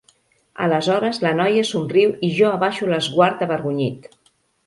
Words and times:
Aleshores 0.67 1.19
la 1.25 1.33
noia 1.39 1.65
somriu 1.73 2.15
i 2.27 2.31
jo 2.39 2.49
abaixo 2.55 2.89
l'esguard 2.93 3.47
avergonyit. 3.49 4.09